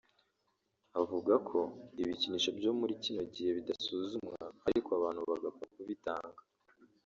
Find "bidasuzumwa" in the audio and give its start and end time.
3.57-4.35